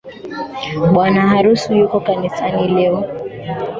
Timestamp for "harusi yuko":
1.31-1.97